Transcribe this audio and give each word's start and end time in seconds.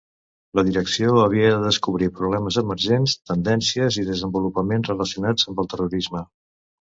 La 0.59 0.61
Direcció 0.67 1.11
havia 1.25 1.51
de 1.55 1.59
descobrir 1.65 2.07
problemes 2.19 2.57
emergents, 2.61 3.13
tendències 3.33 4.01
i 4.05 4.07
desenvolupaments 4.09 4.91
relacionats 4.93 5.47
amb 5.53 5.63
el 5.67 5.71
terrorisme. 5.77 6.25